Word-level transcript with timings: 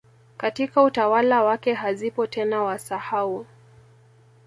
katika 0.37 0.83
utawala 0.83 1.43
wake 1.43 1.73
hazipo 1.73 2.27
tena 2.27 2.61
Wasahau 2.61 3.45